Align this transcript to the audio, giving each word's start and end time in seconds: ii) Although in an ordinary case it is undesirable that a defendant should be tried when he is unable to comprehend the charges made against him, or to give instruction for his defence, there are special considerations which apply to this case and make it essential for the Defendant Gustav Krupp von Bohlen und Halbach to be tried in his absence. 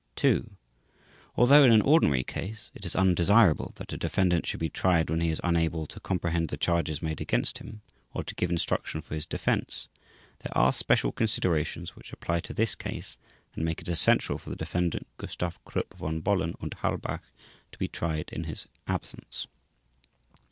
ii) 0.23 0.41
Although 1.35 1.61
in 1.63 1.71
an 1.71 1.83
ordinary 1.83 2.23
case 2.23 2.71
it 2.73 2.87
is 2.87 2.95
undesirable 2.95 3.71
that 3.75 3.93
a 3.93 3.97
defendant 3.97 4.47
should 4.47 4.59
be 4.59 4.67
tried 4.67 5.11
when 5.11 5.19
he 5.21 5.29
is 5.29 5.39
unable 5.43 5.85
to 5.85 5.99
comprehend 5.99 6.49
the 6.49 6.57
charges 6.57 7.03
made 7.03 7.21
against 7.21 7.59
him, 7.59 7.81
or 8.11 8.23
to 8.23 8.33
give 8.33 8.49
instruction 8.49 9.01
for 9.01 9.13
his 9.13 9.27
defence, 9.27 9.89
there 10.39 10.57
are 10.57 10.73
special 10.73 11.11
considerations 11.11 11.95
which 11.95 12.11
apply 12.13 12.39
to 12.39 12.51
this 12.51 12.73
case 12.73 13.19
and 13.53 13.63
make 13.63 13.79
it 13.79 13.89
essential 13.89 14.39
for 14.39 14.49
the 14.49 14.55
Defendant 14.55 15.05
Gustav 15.17 15.63
Krupp 15.65 15.93
von 15.93 16.19
Bohlen 16.19 16.55
und 16.59 16.77
Halbach 16.81 17.21
to 17.71 17.77
be 17.77 17.87
tried 17.87 18.31
in 18.33 18.45
his 18.45 18.67
absence. 18.87 19.45